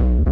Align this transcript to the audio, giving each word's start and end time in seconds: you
you 0.00 0.31